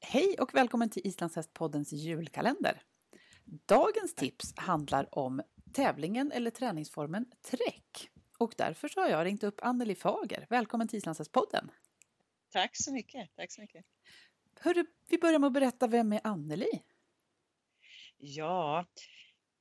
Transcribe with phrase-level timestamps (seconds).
[0.00, 2.82] Hej och välkommen till Islandshästpoddens julkalender.
[3.66, 8.10] Dagens tips handlar om tävlingen eller träningsformen träck.
[8.38, 10.46] Och därför så har jag ringt upp Anneli Fager.
[10.50, 11.70] Välkommen till Islandshästpodden.
[12.52, 13.30] Tack så mycket.
[13.36, 13.84] Tack så mycket.
[14.60, 16.82] Hörru, vi börjar med att berätta, vem är Anneli?
[18.16, 18.86] Ja,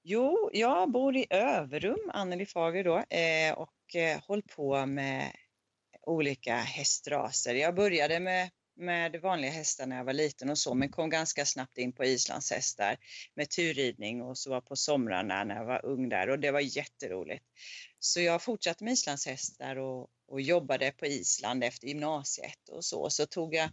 [0.03, 5.31] jo, jag bor i Överum, Anneli Fager då, eh, och eh, håller på med
[6.01, 7.55] olika hästraser.
[7.55, 11.45] Jag började med med vanliga hästar när jag var liten och så, men kom ganska
[11.45, 12.97] snabbt in på islandshästar
[13.35, 16.77] med turridning och så var på somrarna när jag var ung där och det var
[16.77, 17.45] jätteroligt.
[17.99, 23.09] Så jag fortsatte med islandshästar och, och jobbade på Island efter gymnasiet och så.
[23.09, 23.69] Så tog jag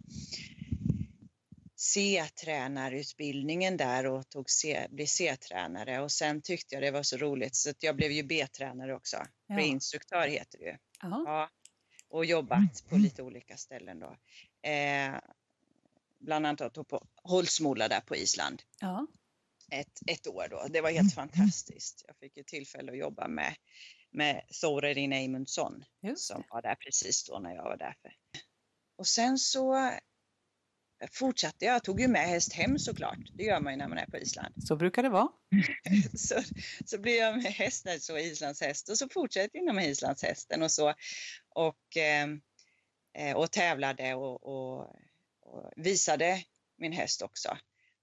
[1.75, 7.55] C-tränarutbildningen där och tog C, blev C-tränare och sen tyckte jag det var så roligt
[7.55, 9.17] så att jag blev ju B-tränare också.
[9.47, 9.59] Ja.
[9.59, 10.77] Instruktör heter det ju.
[11.01, 11.49] Ja,
[12.09, 14.17] och jobbat på lite olika ställen då.
[14.63, 15.19] Eh,
[16.19, 18.63] bland annat på Holsmola där på Island.
[18.79, 19.07] Ja.
[19.71, 20.67] Ett, ett år då.
[20.69, 21.29] Det var helt mm.
[21.29, 22.03] fantastiskt.
[22.07, 23.55] Jag fick ju tillfälle att jobba med,
[24.11, 25.83] med Thorerin Eymundsson
[26.15, 27.95] som var där precis då när jag var där.
[28.97, 29.91] Och sen så
[31.11, 31.83] fortsatte jag.
[31.83, 33.19] Tog ju med häst hem såklart.
[33.33, 34.67] Det gör man ju när man är på Island.
[34.67, 35.29] Så brukar det vara.
[36.17, 36.35] så,
[36.85, 40.93] så blev jag med häst, så islandshäst och så fortsatte jag inom islandshästen och så.
[41.49, 42.27] Och Eh,
[43.35, 44.95] och tävlade och, och,
[45.41, 46.43] och, visade
[46.77, 47.57] min häst också.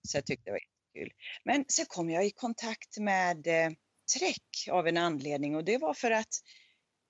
[0.08, 0.60] Så jag tyckte det var
[0.94, 1.12] kul.
[1.44, 3.70] Men så kom jag i kontakt med eh,
[4.18, 6.34] Träck av en anledning och det var för att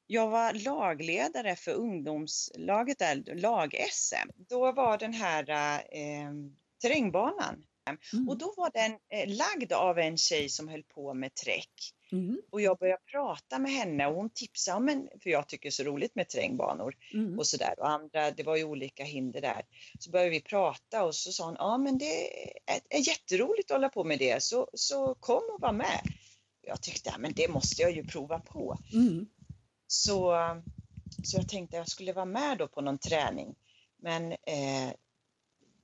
[0.07, 4.31] jag var lagledare för ungdomslaget där, lag-SM.
[4.37, 5.51] Då var den här
[5.93, 6.31] eh,
[6.83, 7.65] terrängbanan
[8.13, 8.29] Mm.
[8.29, 11.95] Och då var den eh, lagd av en tjej som höll på med träck.
[12.13, 12.43] Mm.
[12.51, 15.71] Och jag började prata med henne och hon tipsade men, för jag tycker det är
[15.71, 17.39] så roligt med terrängbanor mm.
[17.39, 17.75] och sådär.
[17.79, 19.63] Och andra, det var ju olika hinder där.
[19.99, 23.75] Så började vi prata och så sa hon, ja men det är, är jätteroligt att
[23.75, 26.01] hålla på med det, så, så kom och var med.
[26.63, 28.79] Jag tyckte, ja, men det måste jag ju prova på.
[28.93, 29.27] Mm.
[29.87, 30.37] Så,
[31.25, 33.55] så jag tänkte jag skulle vara med då på någon träning.
[34.03, 34.93] Men eh,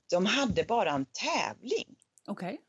[0.09, 1.95] de hade bara en tävling.
[2.27, 2.59] Okej.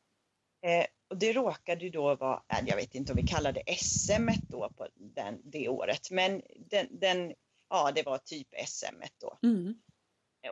[0.60, 0.74] Okay.
[0.74, 4.28] Eh, och det råkade ju då vara, äh, jag vet inte om vi kallade SM
[4.48, 7.34] då på den, det året, men den, den,
[7.68, 9.38] ja det var typ SM då.
[9.42, 9.74] Mm.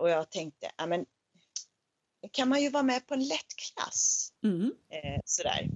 [0.00, 1.06] Och jag tänkte, ja men
[2.32, 4.32] kan man ju vara med på en lättklass.
[4.44, 4.72] Mm.
[4.90, 5.68] Eh, sådär.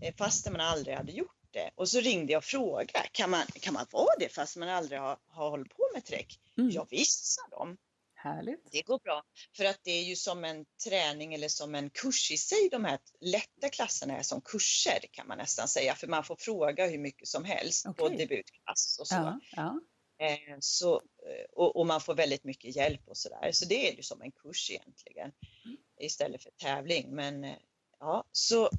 [0.00, 1.70] Eh, fast man aldrig hade gjort det.
[1.74, 5.00] Och så ringde jag och frågade, kan man, kan man vara det fast man aldrig
[5.00, 6.40] har, har hållit på med träck?
[6.58, 6.70] Mm.
[6.70, 7.76] Ja visst, sa de.
[8.22, 8.68] Härligt.
[8.72, 9.22] Det går bra.
[9.56, 12.68] För att det är ju som en träning eller som en kurs i sig.
[12.70, 15.94] De här lätta klasserna är som kurser kan man nästan säga.
[15.94, 18.08] För man får fråga hur mycket som helst okay.
[18.08, 19.14] på debutklass och så.
[19.14, 19.80] Ja, ja.
[20.26, 23.52] Eh, så eh, och, och, man får väldigt mycket hjälp och sådär.
[23.52, 25.32] Så det är ju som en kurs egentligen
[25.64, 25.76] mm.
[26.00, 27.14] istället för tävling.
[27.14, 27.56] Men eh,
[28.00, 28.70] ja, så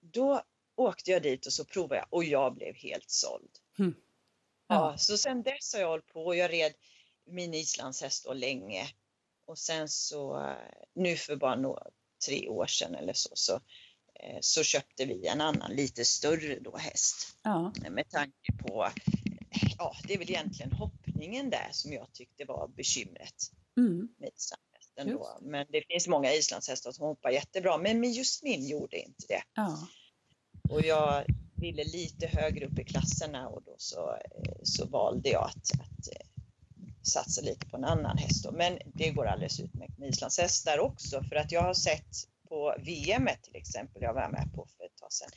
[0.00, 0.42] då
[0.76, 3.50] åkte jag dit och så provade jag och jag blev helt såld.
[3.78, 3.94] Mm.
[4.68, 4.90] Ja.
[4.90, 4.98] ja.
[4.98, 6.72] så sen dess har jag hållit på och jag red
[7.26, 8.88] min islandshäst då länge.
[9.46, 10.54] Och sen så
[10.94, 11.86] nu för bara några,
[12.26, 13.54] tre år sedan eller så, så,
[14.14, 17.36] eh, så köpte vi en annan lite större då häst.
[17.42, 17.72] Ja.
[17.90, 18.88] Med tanke på,
[19.78, 24.08] ja det är väl egentligen hoppningen där som jag tyckte var bekymret mm.
[24.18, 25.38] med islandshästen då.
[25.40, 29.42] Men det finns många islandshästar som hoppar jättebra, men just min gjorde inte det.
[29.54, 29.88] Ja.
[30.70, 31.24] Och jag
[31.56, 36.08] ville lite högre upp i klasserna och då så, eh, så valde jag att, att
[36.08, 36.26] eh,
[37.06, 38.44] satsa lite på en annan häst.
[38.44, 38.52] Då.
[38.52, 42.10] Men det går alldeles utmärkt med islandshästar också för att jag har sett
[42.48, 45.30] på VM till exempel, jag var med på för ett tag sedan,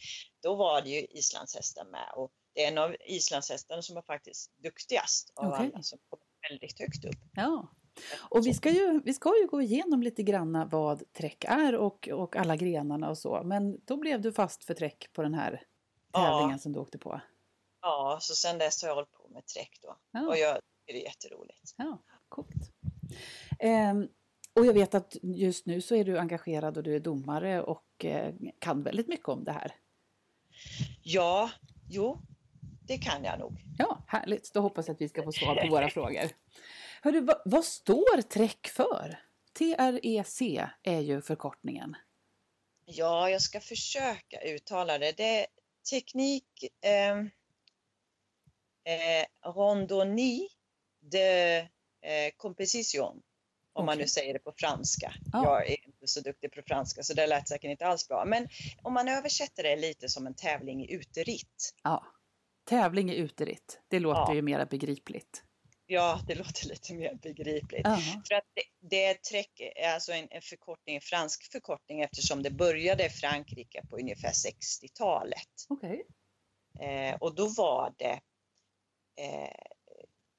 [0.44, 4.52] då var det ju islandshästar med och det är en av islandshästarna som var faktiskt
[4.64, 5.66] duktigast av okay.
[5.66, 6.19] alla som kom
[6.50, 7.19] väldigt högt upp.
[7.34, 7.68] Ja.
[8.30, 12.08] Och vi ska, ju, vi ska ju gå igenom lite granna vad träck är och,
[12.08, 13.42] och alla grenarna och så.
[13.44, 15.64] Men då blev du fast för träck på den här
[16.14, 16.58] tävlingen ja.
[16.58, 17.22] som du åkte på.
[17.81, 19.98] Ja, så sen dess har jag hållit på med träck då.
[20.12, 20.28] Ja.
[20.28, 20.60] Och jag
[20.94, 21.74] det är jätteroligt.
[21.78, 22.72] Ja, coolt.
[23.63, 24.10] Um,
[24.54, 28.06] och jag vet att just nu så är du engagerad och du är domare och
[28.06, 29.75] eh, kan väldigt mycket om det här.
[31.04, 31.51] Ja,
[31.89, 32.22] jo,
[32.88, 33.63] det kan jag nog.
[33.78, 34.54] Ja, härligt.
[34.54, 36.31] Då hoppas jag att vi ska få svar på våra frågor.
[37.01, 39.19] Hörru, vad, vad står TREK för?
[39.57, 40.42] TREC
[40.83, 41.95] är ju förkortningen.
[42.86, 45.18] Ja, jag ska försöka uttala det.
[45.18, 45.48] Det är
[45.92, 47.18] teknik eh,
[48.94, 50.48] eh, randonnée
[51.12, 51.59] de
[52.01, 53.21] eh, composition
[53.74, 53.86] om okay.
[53.86, 55.13] man nu säger det på franska.
[55.33, 55.44] Ja.
[55.44, 58.25] Jag är inte så duktig på franska så det lät säkert inte alls bra.
[58.25, 58.48] Men
[58.81, 61.74] om man översätter det lite som en tävling i uteritt.
[61.83, 62.06] Ja,
[62.69, 63.81] tävling i uteritt.
[63.88, 64.36] Det låter ja.
[64.36, 65.44] ju mera begripligt.
[65.89, 67.88] Ja, det låter lite mer begripligt.
[67.88, 68.21] Uh -huh.
[68.27, 69.62] För att det, det är träck,
[69.94, 75.65] alltså en, en, förkortning, en fransk förkortning eftersom det började i Frankrike på ungefär 60-talet.
[75.69, 76.01] Okay.
[76.80, 78.19] Eh, och då var det
[79.21, 79.56] eh,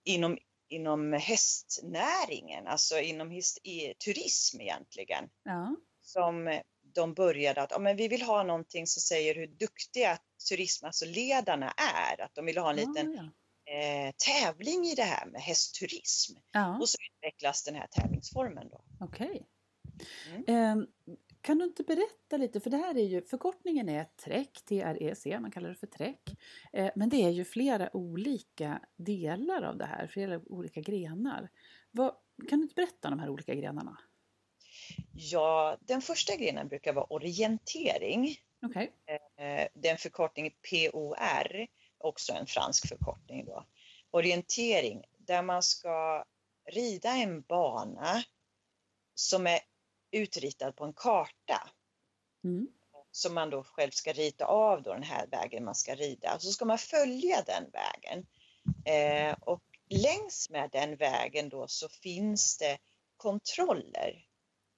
[0.04, 0.38] inom
[0.68, 5.28] inom hästnäringen, alltså inom his, i, turism egentligen.
[5.44, 5.76] Ja.
[6.00, 6.60] Som
[6.94, 10.18] de började att, ja men vi vill ha någonting som säger hur duktiga
[10.48, 12.20] turism, alltså ledarna är.
[12.20, 13.30] Att de vill ha en liten ja, ja.
[13.72, 16.36] Eh, tävling i det här med hästturism.
[16.80, 18.84] Och så utvecklas den här tävlingsformen då.
[19.00, 19.26] Okej.
[19.26, 19.42] Okay.
[20.46, 20.78] Mm.
[20.78, 20.86] Eh,
[21.40, 25.50] kan du inte berätta lite, för det här är ju, förkortningen är TREC, T-R-E-C, man
[25.50, 26.16] kallar det för TREC.
[26.72, 31.50] Eh, men det är ju flera olika delar av det här, flera olika grenar.
[31.90, 32.14] Vad,
[32.48, 33.98] kan du inte berätta om de här olika grenarna?
[35.12, 38.36] Ja, den första grenen brukar vara orientering.
[38.66, 38.88] Okay.
[39.36, 41.66] Eh, den förkortningen POR,
[41.98, 43.66] också en fransk förkortning då.
[44.10, 46.24] Orientering, där man ska
[46.72, 48.22] rida en bana
[49.14, 49.60] som är
[50.10, 51.70] utritad på en karta.
[52.44, 52.68] Mm.
[53.10, 56.38] Som man då själv ska rita av då den här vägen man ska rida.
[56.38, 58.26] Så ska man följa den vägen.
[58.84, 62.78] Eh, och längs med den vägen då så finns det
[63.16, 64.26] kontroller.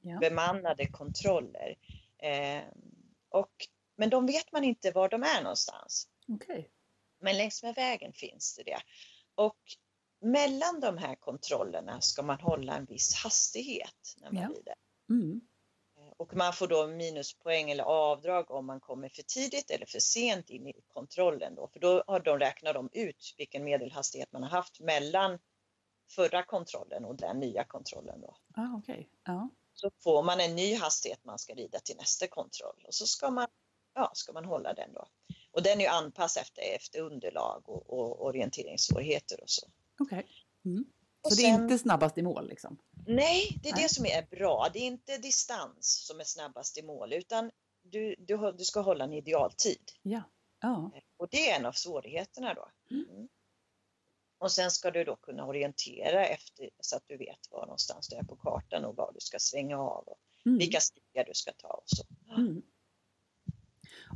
[0.00, 0.18] Ja.
[0.18, 1.78] Bemannade kontroller.
[2.18, 2.62] Eh,
[3.28, 3.52] och,
[3.96, 6.08] men de vet man inte var de är någonstans.
[6.28, 6.64] Okay.
[7.20, 8.80] Men längs med vägen finns det det.
[9.34, 9.58] Och
[10.20, 14.48] mellan de här kontrollerna ska man hålla en viss hastighet när man ja.
[14.48, 14.74] rider.
[15.10, 15.40] Mm.
[16.16, 20.50] Och man får då minuspoäng eller avdrag om man kommer för tidigt eller för sent
[20.50, 24.50] in i kontrollen då, för då har de räknat de ut vilken medelhastighet man har
[24.50, 25.38] haft mellan
[26.10, 28.36] förra kontrollen och den nya kontrollen då.
[28.54, 29.06] Ah, okay.
[29.24, 29.48] ja.
[29.72, 33.30] Så får man en ny hastighet man ska rida till nästa kontroll och så ska
[33.30, 33.46] man,
[33.94, 35.08] ja, ska man hålla den då.
[35.50, 39.66] Och den är ju anpassad efter, efter underlag och, och orienteringssvårigheter och så.
[39.98, 40.24] Okay.
[40.64, 40.84] Mm.
[41.28, 42.78] Så det är inte snabbast i mål liksom?
[43.06, 43.82] Nej, det är Nej.
[43.82, 44.68] det som är bra.
[44.72, 47.50] Det är inte distans som är snabbast i mål utan
[47.82, 49.92] du, du, du ska hålla en idealtid.
[50.02, 50.22] Ja.
[50.60, 50.90] ja.
[51.16, 52.68] Och det är en av svårigheterna då.
[52.90, 53.10] Mm.
[53.10, 53.28] mm.
[54.38, 58.16] Och sen ska du då kunna orientera efter så att du vet var någonstans du
[58.16, 60.58] är på kartan och var du ska svänga av och mm.
[60.58, 62.04] vilka stigar du ska ta och så.
[62.36, 62.62] Mm.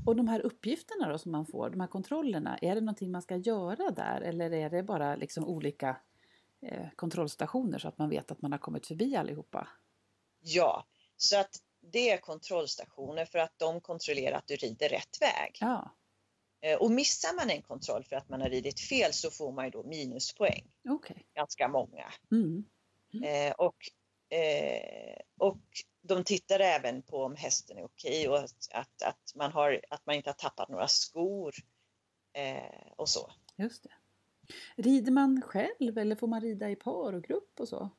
[0.07, 3.23] Och de här uppgifterna då som man får, de här kontrollerna, är det någonting man
[3.23, 5.97] ska göra där eller är det bara liksom olika
[6.65, 9.69] Eh, kontrollstationer så att man vet att man har kommit förbi allihopa?
[10.41, 11.57] Ja, så att
[11.93, 15.59] det är kontrollstationer för att de kontrollerar att du rider rätt väg.
[15.61, 15.95] Ja.
[16.61, 19.65] Eh, och missar man en kontroll för att man har ridit fel så får man
[19.65, 20.73] ju då minuspoäng.
[20.89, 21.17] Okay.
[21.35, 22.13] Ganska många.
[22.31, 22.65] Mm.
[23.15, 23.25] Mm.
[23.25, 23.77] Eh, och,
[24.39, 25.63] eh, och
[26.03, 30.07] de tittar även på om hästen är okej och att, att, att, man har, att
[30.07, 31.55] man inte har tappat några skor
[32.33, 33.33] eh, och så.
[33.57, 33.91] Just det.
[34.77, 37.91] Rider man själv eller får man rida i par och grupp och så?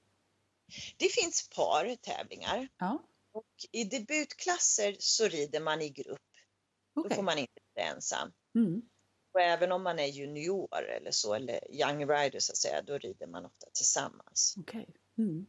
[0.98, 2.68] Det finns partävlingar.
[2.78, 3.04] Ja.
[3.32, 6.20] Och I debutklasser så rider man i grupp.
[6.96, 7.10] Okay.
[7.10, 8.32] Då får man inte rida ensam.
[8.56, 8.82] Mm.
[9.34, 12.98] Och även om man är junior eller så, eller young rider så att säga, då
[12.98, 14.56] rider man ofta tillsammans.
[14.60, 14.82] Okej.
[14.82, 15.25] Okay.
[15.25, 15.46] Mm.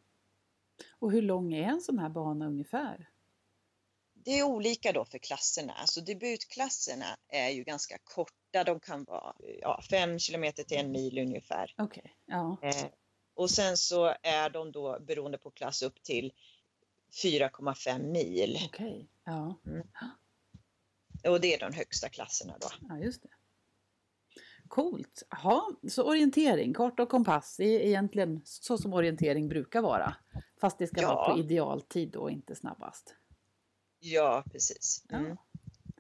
[0.98, 3.08] Och hur lång är en sån här bana ungefär?
[4.26, 5.72] Det är olika då för klasserna.
[5.72, 8.64] Alltså debutklasserna är ju ganska korta.
[8.64, 11.74] De kan vara ja, fem kilometer till en mil ungefär.
[11.78, 12.10] Okay.
[12.26, 12.58] Ja.
[12.62, 12.86] Eh,
[13.34, 16.32] och sen så är de då beroende på klass upp till
[17.22, 18.58] 4,5 mil.
[18.64, 19.06] Okej, okay.
[19.24, 19.60] ja.
[19.66, 19.86] Mm.
[21.28, 22.68] Och det är de högsta klasserna då.
[22.88, 23.28] Ja, just det.
[24.68, 25.22] Coolt.
[25.30, 30.16] Ja, så orientering, karta och kompass är egentligen så som orientering brukar vara.
[30.60, 31.14] Fast det ska ja.
[31.14, 33.14] vara på idealtid och inte snabbast.
[34.06, 35.04] Ja, precis.
[35.12, 35.36] Mm.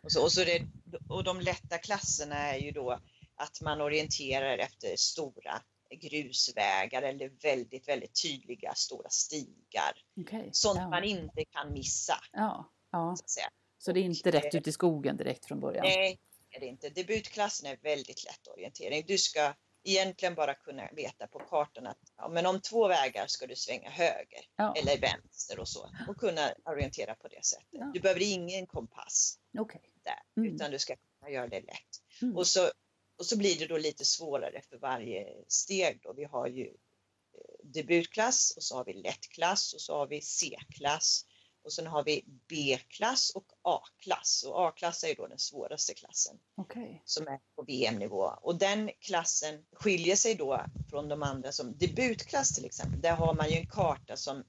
[0.02, 0.62] Och, så, och, så det,
[1.08, 3.00] och de lätta klasserna är ju då
[3.36, 9.92] att man orienterar efter stora grusvägar eller väldigt, väldigt tydliga stora stigar.
[10.20, 10.48] Okay.
[10.52, 10.88] Sånt ja.
[10.88, 12.20] man inte kan missa.
[12.32, 13.16] Ja, ja.
[13.24, 13.40] Så,
[13.78, 15.82] så det är inte rätt ut i skogen direkt från början?
[15.84, 16.18] Nej,
[16.50, 16.88] det är det inte.
[16.88, 19.04] Debutklassen är väldigt lätt orientering.
[19.06, 19.54] Du ska
[19.86, 23.90] egentligen bara kunna veta på kartan att ja, men om två vägar ska du svänga
[23.90, 24.74] höger ja.
[24.76, 27.68] eller vänster och så och kunna orientera på det sättet.
[27.70, 27.90] Ja.
[27.94, 29.80] Du behöver ingen kompass okay.
[30.02, 30.54] där mm.
[30.54, 32.22] utan du ska kunna göra det lätt.
[32.22, 32.36] Mm.
[32.36, 32.70] Och, så,
[33.18, 36.12] och så blir det då lite svårare för varje steg då.
[36.12, 41.24] Vi har ju eh, debutklass och så har vi lättklass och så har vi C-klass
[41.66, 46.98] och sen har vi B-klass och A-klass och A-klass är då den svåraste klassen okay.
[47.04, 52.54] som är på VM-nivå och den klassen skiljer sig då från de andra som debutklass
[52.54, 53.00] till exempel.
[53.00, 54.44] Där har man ju en karta som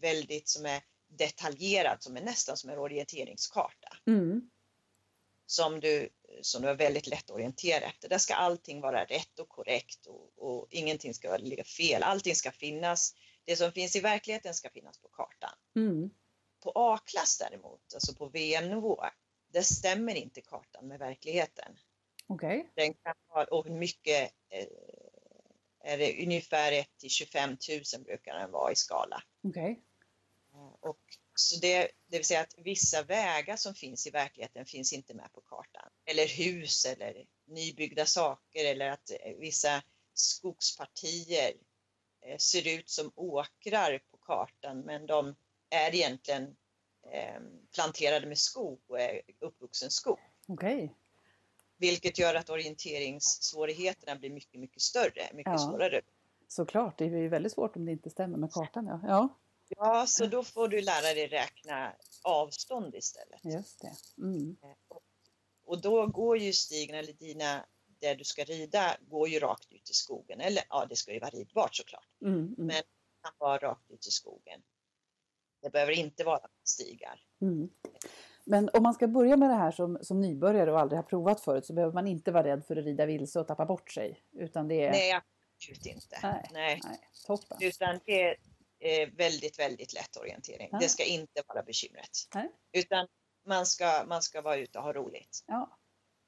[0.00, 0.82] väldigt som är
[1.18, 3.96] detaljerad som är nästan som en orienteringskarta.
[4.06, 4.50] Mm.
[5.46, 6.08] Som du
[6.42, 8.08] som du har väldigt lätt att orientera efter.
[8.08, 12.02] Där ska allting vara rätt och korrekt och, och ingenting ska ligga fel.
[12.02, 13.14] Allting ska finnas.
[13.44, 15.52] Det som finns i verkligheten ska finnas på kartan.
[15.76, 16.10] Mm.
[16.62, 19.04] På A-klass däremot, alltså på VM-nivå,
[19.48, 21.78] där stämmer inte kartan med verkligheten.
[22.26, 22.60] Okej.
[22.60, 22.86] Okay.
[22.86, 24.66] Den kan ha, och mycket eh,
[25.84, 27.50] är det ungefär 1 till 25
[27.94, 29.22] 000 brukar den vara i skala.
[29.42, 29.72] Okej.
[29.72, 29.82] Okay.
[30.80, 31.00] Och
[31.34, 35.32] så det, det vill säga att vissa vägar som finns i verkligheten finns inte med
[35.32, 35.90] på kartan.
[36.04, 39.82] Eller hus eller nybyggda saker eller att eh, vissa
[40.14, 41.52] skogspartier
[42.20, 45.34] eh, ser ut som åkrar på kartan men de
[45.72, 46.56] är egentligen
[47.12, 47.40] eh,
[47.74, 50.18] planterade med skog och är uppvuxen skog.
[50.48, 50.88] Okay.
[51.76, 55.58] Vilket gör att orienteringssvårigheterna blir mycket, mycket större, mycket ja.
[55.58, 56.00] svårare.
[56.48, 58.86] Såklart, det är ju väldigt svårt om det inte stämmer med kartan.
[58.86, 59.00] Ja.
[59.06, 59.38] ja.
[59.76, 63.44] Ja, så då får du lära dig räkna avstånd istället.
[63.44, 64.22] Just det.
[64.22, 64.56] Mm.
[65.64, 67.66] Och då går ju stigen, eller dina,
[68.00, 70.40] där du ska rida, går ju rakt ut i skogen.
[70.40, 72.08] Eller ja, det ska ju vara ridbart såklart.
[72.22, 72.54] Mm, mm.
[72.56, 74.62] Men det kan vara rakt ut i skogen.
[75.62, 77.20] Det behöver inte vara stigar.
[77.40, 77.70] Mm.
[78.44, 81.40] Men om man ska börja med det här som, som nybörjare och aldrig har provat
[81.40, 84.20] förut så behöver man inte vara rädd för att rida vilse och tappa bort sig.
[84.32, 84.90] Utan det är...
[84.90, 85.12] Nej,
[85.56, 86.18] absolut inte.
[86.22, 86.80] Nej, Nej.
[86.84, 86.98] nej.
[87.26, 87.58] Toppen.
[87.60, 88.36] Utan det
[88.80, 90.68] är väldigt, väldigt lätt orientering.
[90.72, 90.78] Ja.
[90.78, 92.10] Det ska inte vara bekymret.
[92.34, 92.52] Nej.
[92.72, 93.06] Utan
[93.46, 95.44] man ska, man ska vara ute och ha roligt.
[95.46, 95.78] Ja.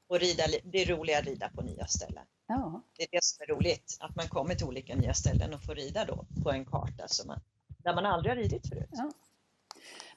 [0.07, 2.25] Och rida, det är roligt att rida på nya ställen.
[2.47, 2.83] Ja.
[2.97, 5.75] Det är det som är roligt, att man kommer till olika nya ställen och får
[5.75, 7.41] rida då på en karta som man,
[7.79, 8.88] där man aldrig har ridit förut.
[8.93, 9.12] Ja.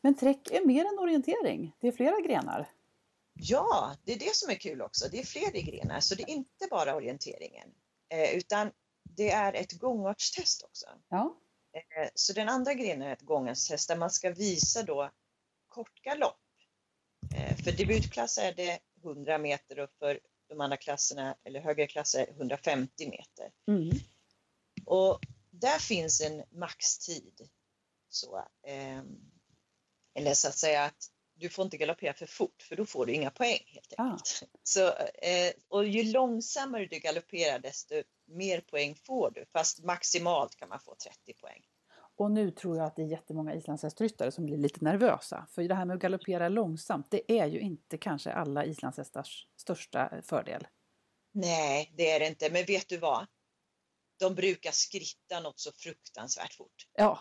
[0.02, 2.70] Men träck är mer än orientering, det är flera grenar.
[3.34, 5.10] Ja, det är det som är kul också.
[5.12, 7.70] Det är fler grenar, så det är inte bara orienteringen.
[8.10, 8.72] Eh, utan
[9.04, 10.86] det är ett gångartstest också.
[11.10, 11.38] Ja.
[11.74, 15.12] Eh, så den andra grenen är ett gångartstest där man ska visa då
[15.68, 16.40] kort galopp.
[17.36, 22.28] Eh, för debutklass är det 100 meter och för de andra klasserna eller högre klasser
[22.30, 23.52] 150 meter.
[23.68, 23.90] Mm.
[24.86, 27.50] Och där finns en maxtid.
[28.10, 29.04] Så, eh,
[30.18, 33.14] eller så att säga att du får inte galoppera för fort för då får du
[33.14, 34.42] inga poäng helt enkelt.
[34.44, 34.50] Ah.
[34.64, 37.96] Så, eh, och ju långsammare du galopperar desto
[38.26, 41.62] mer poäng får du fast maximalt kan man få 30 poäng.
[42.18, 45.48] Och nu tror jag att det är jättemånga islandshästryttare som blir lite nervösa.
[45.52, 50.22] För det här med att galoppera långsamt, det är ju inte kanske alla islandshästars största
[50.24, 50.68] fördel.
[51.34, 52.50] Nej, det är det inte.
[52.50, 53.28] Men vet du vad?
[54.20, 56.88] De brukar skritta något så fruktansvärt fort.
[56.94, 57.20] Ja.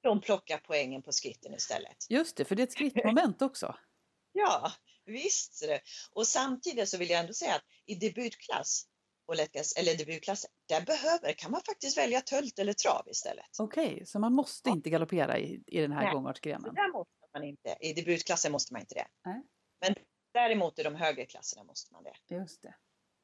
[0.00, 2.06] De plockar poängen på skritten istället.
[2.10, 3.76] Just det, för det är ett skrittmoment också.
[4.32, 4.72] ja,
[5.04, 5.64] visst.
[6.12, 8.86] Och samtidigt så vill jag ändå säga att i debutklass
[9.26, 13.46] och lättklass, eller debutklass, där behöver, kan man faktiskt välja tölt eller trav istället.
[13.58, 16.74] Okej, okay, så man måste inte galoppera i, i den här gångartsgrenen?
[16.74, 17.76] Där måste man inte.
[17.80, 19.06] I debutklassen måste man inte det.
[19.24, 19.42] Nej.
[19.80, 19.94] Men
[20.32, 22.34] däremot i de högre klasserna måste man det.
[22.34, 22.74] Just det.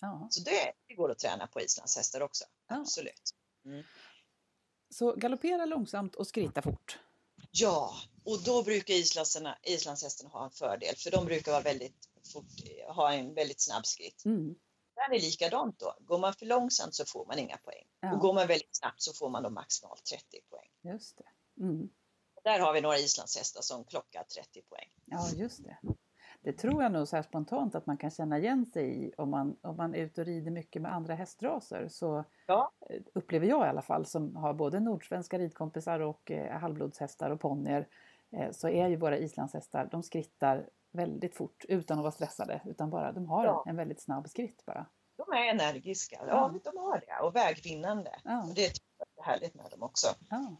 [0.00, 0.27] Ja.
[0.31, 2.45] Så det, det går att träna på islandshästar också.
[2.69, 2.81] Ja.
[2.81, 3.31] Absolut.
[3.65, 3.85] Mm.
[4.90, 6.99] Så galoppera långsamt och skritta fort?
[7.50, 7.94] Ja,
[8.25, 8.94] och då brukar
[9.64, 12.44] islandshästarna ha en fördel för de brukar vara väldigt fort,
[12.88, 14.25] ha en väldigt snabb skritt.
[14.25, 14.54] Mm.
[14.94, 15.97] Där är likadant då.
[16.00, 17.87] Går man för långsamt så får man inga poäng.
[18.00, 18.14] Ja.
[18.14, 20.94] Och går man väldigt snabbt så får man då maximalt 30 poäng.
[20.94, 21.62] Just det.
[21.62, 21.88] Mm.
[22.44, 24.88] Där har vi några islandshästar som klockar 30 poäng.
[25.04, 25.78] Ja, just det.
[26.42, 29.30] Det tror jag nog så här spontant att man kan känna igen sig i om
[29.30, 31.88] man, om man är ute och rider mycket med andra hästraser.
[31.88, 32.73] Så ja.
[33.14, 37.88] upplever jag i alla fall som har både nordsvenska ridkompisar och eh, halvblodshästar och ponnyer
[38.32, 42.90] eh, så är ju våra islandshästar, de skrittar väldigt fort utan att vara stressade utan
[42.90, 43.64] bara de har Ja.
[43.66, 44.87] en väldigt snabb skritt bara.
[45.16, 46.54] De är energiska, ja, Ja.
[46.73, 47.26] de har det.
[47.26, 48.11] Och vägvinnande.
[48.25, 48.42] Ja.
[48.49, 48.73] Och det är
[49.23, 50.06] härligt med dem också.
[50.30, 50.56] Ja.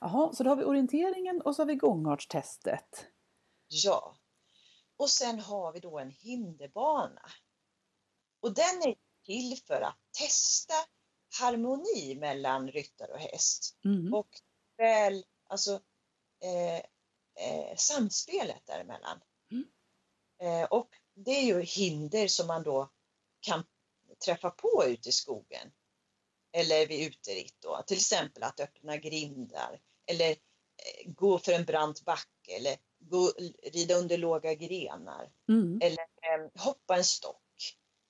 [0.00, 3.06] Jaha, så då har vi orienteringen och så har vi gångartstestet.
[3.68, 4.14] Ja.
[5.02, 7.30] Och sen har vi då en hinderbana.
[8.40, 10.74] Och den är till för att testa
[11.40, 13.76] harmoni mellan ryttare och häst.
[13.84, 14.14] Mm.
[14.14, 14.28] Och
[14.76, 15.80] väl, alltså
[16.40, 16.76] eh,
[17.46, 19.20] eh, samspelet däremellan.
[19.50, 19.64] Mm.
[20.42, 22.92] Eh, och det är ju hinder som man då
[23.40, 23.64] kan
[24.24, 25.72] träffa på ute i skogen.
[26.52, 27.82] Eller vid uteritt då.
[27.86, 29.80] Till exempel att öppna grindar.
[30.06, 32.56] Eller eh, gå för en brant backe.
[32.56, 32.76] Eller
[33.10, 33.32] gå,
[33.72, 35.32] rida under låga grenar.
[35.48, 35.80] Mm.
[35.82, 37.36] Eller eh, hoppa en stock.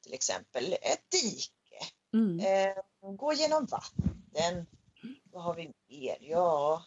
[0.02, 1.92] Till exempel ett dike.
[2.14, 2.40] Mm.
[2.40, 4.66] Eh, gå genom vatten.
[5.32, 6.16] Vad har vi mer?
[6.20, 6.82] Ja,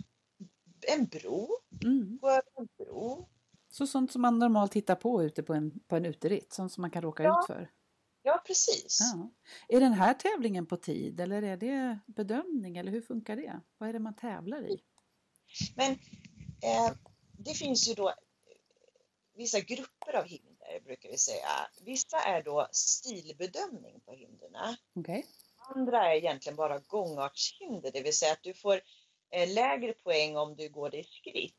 [0.88, 1.50] en bro.
[1.84, 2.20] Mm.
[2.58, 3.30] en bro.
[3.70, 6.82] Så sånt som man normalt tittar på ute på en, på en uteritt, sånt som
[6.82, 7.40] man kan råka ja.
[7.40, 7.72] ut för?
[8.22, 9.00] Ja, precis.
[9.00, 9.32] Ja.
[9.68, 13.62] Är den här tävlingen på tid eller är det bedömning eller hur funkar det?
[13.78, 14.80] Vad är det man tävlar i?
[15.76, 16.94] Men eh,
[17.46, 18.14] det finns ju då
[19.36, 21.68] vissa grupper av hinder brukar vi säga.
[21.82, 24.76] Vissa är då stilbedömning på hindren.
[24.96, 25.24] Okay.
[25.58, 28.82] Andra är egentligen bara gångartshinder, det vill säga att du får
[29.30, 31.56] eh, lägre poäng om du går det i skritt.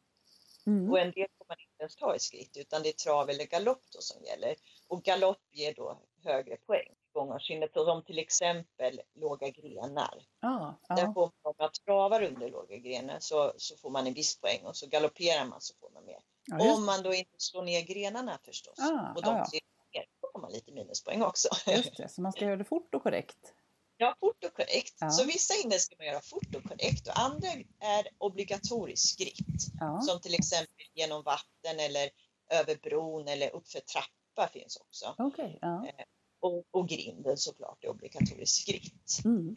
[0.66, 0.90] Mm.
[0.90, 3.45] Och en del får man inte ens ta i skritt utan det är trav eller
[3.45, 4.57] galopp som gäller.
[4.88, 10.23] Och galopp ger då högre poäng gångarskinnet som till exempel låga grenar.
[10.40, 10.94] Ah, ah.
[10.94, 14.40] Där får man, om man travar under låga grenar så, så får man en viss
[14.40, 16.20] poäng och så galopperar man så får man mer.
[16.46, 19.46] Ja, om man då inte slår ner grenarna förstås ah, och de ah,
[19.92, 21.49] ner, då får man lite minuspoäng också.
[21.66, 23.54] Just det, så man ska göra det fort och korrekt.
[23.96, 24.94] Ja, fort och korrekt.
[25.00, 25.11] Ja.
[25.11, 27.49] Så vissa hinder ska man göra fort och korrekt och andra
[27.80, 29.62] är obligatorisk skritt.
[29.80, 30.00] Ja.
[30.00, 32.11] Som till exempel genom vatten eller
[32.50, 35.14] över bron eller uppför trappa finns också.
[35.18, 35.87] Okay, ja.
[36.47, 39.25] Och, och grinden såklart är obligatorisk skritt.
[39.25, 39.57] Mm.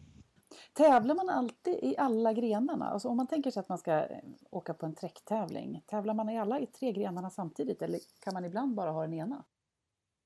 [0.74, 2.90] Tävlar man alltid i alla grenarna?
[2.90, 4.18] Alltså om man tänker sig att man ska eh,
[4.52, 8.46] åka på en träcktävling, tävlar man i alla i tre grenarna samtidigt eller kan man
[8.46, 9.46] ibland bara ha den ena?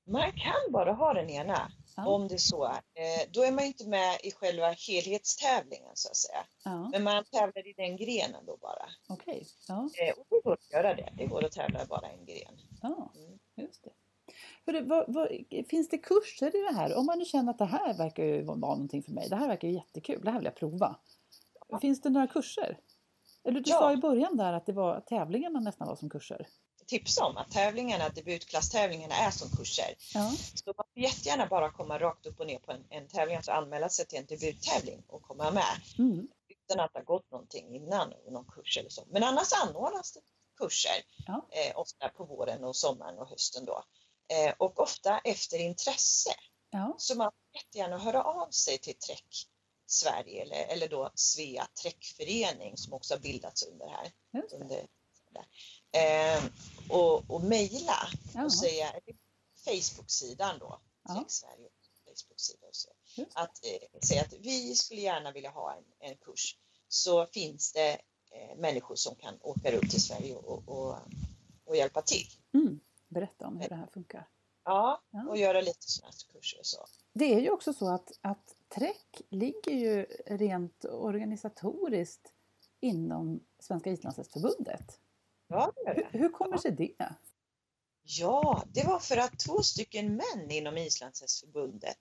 [0.06, 2.06] Man kan bara ha den ena ja.
[2.06, 2.76] om det så är.
[2.76, 6.44] Eh, då är man inte med i själva helhetstävlingen så att säga.
[6.64, 6.88] Ja.
[6.92, 8.88] Men man tävlar i den grenen då bara.
[9.08, 9.34] Okej.
[9.34, 9.46] Okay.
[9.68, 9.74] Ja.
[9.74, 11.12] Eh, och det går att göra det.
[11.16, 12.58] Det går att tävla bara en gren.
[12.82, 13.38] Ja, mm.
[13.56, 13.90] just det.
[14.66, 15.28] Hörru, vad, vad,
[15.70, 16.94] finns det kurser i det här?
[16.96, 19.28] Om man nu känner att det här verkar ju vara någonting för mig.
[19.28, 20.20] Det här verkar ju jättekul.
[20.24, 20.96] Det här vill jag prova.
[21.68, 21.80] Ja.
[21.80, 22.78] Finns det några kurser?
[23.44, 23.78] Eller du ja.
[23.78, 26.46] sa i början där att det var tävlingarna nästan var som kurser.
[26.86, 29.94] Tipsa om att tävlingarna, debutklasstävlingarna är som kurser.
[30.14, 30.32] Ja.
[30.54, 33.52] Så man får jättegärna bara komma rakt upp och ner på en, en tävling, alltså
[33.52, 35.74] anmäla sig till en debuttävling och komma med.
[35.98, 36.28] Mm.
[36.48, 39.02] Utan att har gått någonting innan, någon kurs eller så.
[39.10, 40.20] Men annars anordnas det
[40.58, 41.46] kurser, ja.
[41.50, 43.84] eh, ofta på våren och sommaren och hösten då.
[44.28, 46.30] Eh, och ofta efter intresse.
[46.70, 46.94] Ja.
[46.98, 49.48] Så man får jättegärna höra av sig till Träck
[49.86, 54.12] Sverige eller, eller då Svea Träckförening som också har bildats under här.
[54.52, 54.86] Under,
[55.92, 56.44] eh,
[56.88, 58.08] och och mejla
[58.44, 58.92] och säga,
[59.64, 60.80] Facebook-sidan då,
[61.14, 61.68] Träck Sverige
[62.04, 62.88] Facebook-sida och så.
[63.34, 66.56] Att eh, säga att vi skulle gärna vilja ha en, en kurs
[66.88, 67.92] så finns det
[68.30, 70.98] eh, människor som kan åka runt till Sverige och, och,
[71.64, 72.26] och hjälpa till.
[72.54, 72.80] Mm
[73.14, 74.28] berätta om hur det här funkar.
[74.64, 76.86] Ja, och göra lite sådana kurser och så.
[77.12, 82.32] Det är ju också så att, att TREC ligger ju rent organisatoriskt
[82.80, 85.00] inom Svenska Islandshästförbundet.
[85.48, 86.08] Ja, det det.
[86.12, 87.14] Hur, hur kommer sig det?
[88.02, 91.98] Ja, det var för att två stycken män inom Islandshästförbundet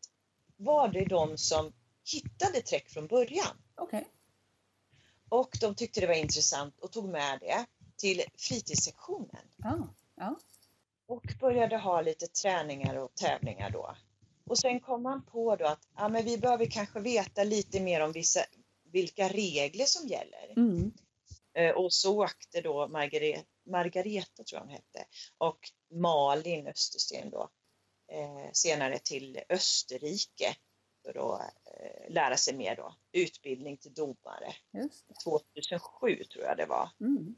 [0.58, 1.74] var det de som
[2.14, 3.58] hittade TREC från början.
[3.78, 4.04] Okay.
[5.30, 7.66] Och de tyckte det var intressant och tog med det
[7.98, 9.46] till fritidssektionen.
[9.64, 10.36] Ah, ja
[11.08, 13.96] och började ha lite träningar och tävlingar då.
[14.46, 18.02] Och sen kom man på då att ja, men vi behöver kanske veta lite mer
[18.02, 18.40] om vissa,
[18.92, 20.54] vilka regler som gäller.
[20.58, 20.92] Mm.
[21.54, 25.06] Eh, och så åkte då Margareta, Margareta tror jag hon hette,
[25.38, 25.60] och
[25.92, 27.50] Malin Östersten då
[28.12, 30.56] eh, senare till Österrike
[31.06, 34.54] för att eh, lära sig mer då, utbildning till domare.
[35.24, 36.90] 2007 tror jag det var.
[37.00, 37.36] Mm.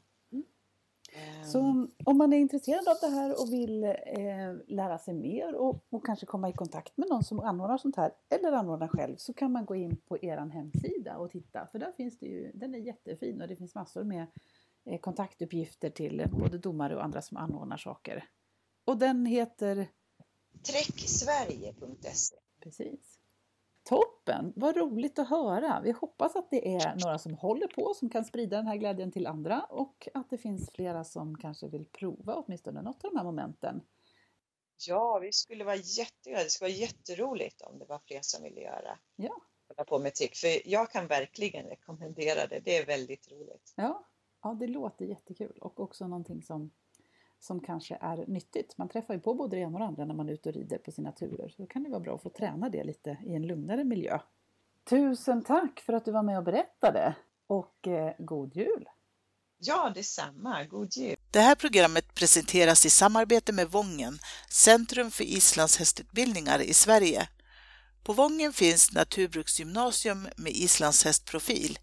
[1.44, 3.94] Så om man är intresserad av det här och vill eh,
[4.66, 8.12] lära sig mer och, och, kanske komma i kontakt med någon som anordnar sånt här
[8.28, 11.92] eller anordnar själv så kan man gå in på er hemsida och titta för där
[11.92, 14.26] finns det ju, den är jättefin och det finns massor med
[14.84, 18.24] eh, kontaktuppgifter till både domare och andra som anordnar saker.
[18.84, 19.88] Och den heter?
[20.62, 23.18] Träcksverige.se Precis.
[24.26, 24.52] Toppen!
[24.56, 25.80] Vad roligt att höra!
[25.84, 29.12] Vi hoppas att det är några som håller på som kan sprida den här glädjen
[29.12, 33.16] till andra och att det finns flera som kanske vill prova åtminstone något av de
[33.16, 33.80] här momenten.
[34.86, 36.44] Ja, vi skulle vara jätteglada.
[36.44, 38.98] Det skulle vara jätteroligt om det var fler som ville göra.
[39.16, 39.36] Ja.
[39.68, 40.40] Hålla på med TIC.
[40.40, 42.60] För jag kan verkligen rekommendera det.
[42.64, 43.72] Det är väldigt roligt.
[43.76, 44.04] Ja,
[44.42, 46.70] ja det låter jättekul och också någonting som
[47.40, 48.78] som kanske är nyttigt.
[48.78, 50.54] Man träffar ju på både det ena och det andra när man är ute och
[50.54, 51.48] rider på sina turer.
[51.48, 54.18] Så då kan det vara bra att få träna det lite i en lugnare miljö.
[54.84, 57.14] Tusen tack för att du var med och berättade
[57.46, 58.88] och eh, god jul!
[59.58, 60.64] Ja, detsamma.
[60.64, 61.16] God jul!
[61.30, 64.18] Det här programmet presenteras i samarbete med Vången,
[64.50, 67.28] Centrum för islandshästutbildningar i Sverige.
[68.06, 71.78] På Vången finns Naturbruksgymnasium med islandshästprofil.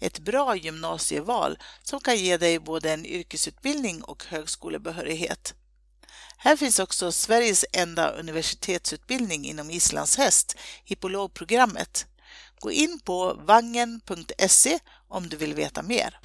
[0.00, 5.54] Ett bra gymnasieval som kan ge dig både en yrkesutbildning och högskolebehörighet.
[6.36, 12.06] Här finns också Sveriges enda universitetsutbildning inom islandshäst, hippologprogrammet.
[12.60, 16.18] Gå in på vangen.se om du vill veta mer.